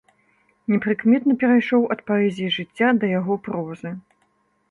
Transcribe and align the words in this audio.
Непрыкметна 0.71 1.35
перайшоў 1.43 1.81
ад 1.95 2.01
паэзіі 2.09 2.53
жыцця 2.57 2.89
да 3.03 3.13
яго 3.19 3.33
прозы. 3.49 3.91